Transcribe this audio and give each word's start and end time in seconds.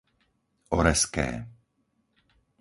Oreské 0.79 1.27